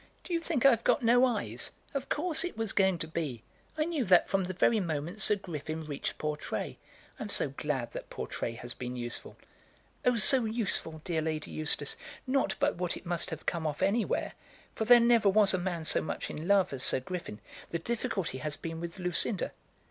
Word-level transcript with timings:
"Do 0.23 0.33
you 0.33 0.39
think 0.41 0.65
I've 0.65 0.83
got 0.83 1.03
no 1.03 1.25
eyes? 1.25 1.69
Of 1.93 2.09
course 2.09 2.43
it 2.43 2.57
was 2.57 2.73
going 2.73 2.97
to 2.97 3.07
be. 3.07 3.43
I 3.77 3.85
knew 3.85 4.03
that 4.05 4.27
from 4.27 4.45
the 4.45 4.53
very 4.53 4.79
moment 4.79 5.21
Sir 5.21 5.35
Griffin 5.35 5.85
reached 5.85 6.17
Portray. 6.17 6.79
I 7.19 7.21
am 7.21 7.29
so 7.29 7.49
glad 7.49 7.91
that 7.91 8.09
Portray 8.09 8.53
has 8.53 8.73
been 8.73 8.95
useful." 8.95 9.37
"Oh, 10.03 10.15
so 10.17 10.45
useful, 10.45 11.03
dear 11.05 11.21
Lady 11.21 11.51
Eustace! 11.51 11.95
Not 12.25 12.55
but 12.59 12.77
what 12.77 12.97
it 12.97 13.05
must 13.05 13.29
have 13.29 13.45
come 13.45 13.67
off 13.67 13.83
anywhere, 13.83 14.33
for 14.73 14.85
there 14.85 14.99
never 14.99 15.29
was 15.29 15.53
a 15.53 15.59
man 15.59 15.85
so 15.85 16.01
much 16.01 16.31
in 16.31 16.47
love 16.47 16.73
as 16.73 16.81
Sir 16.81 16.99
Griffin. 16.99 17.39
The 17.69 17.77
difficulty 17.77 18.39
has 18.39 18.57
been 18.57 18.79
with 18.81 18.97
Lucinda." 18.97 19.51